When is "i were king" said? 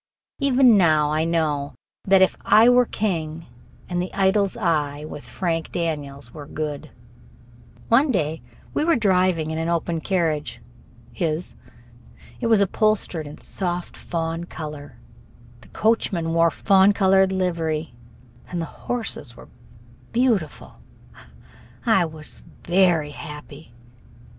2.43-3.45